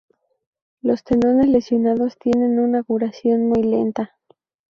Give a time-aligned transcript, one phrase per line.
[0.81, 4.17] Los tendones lesionados tienen una curación muy lenta.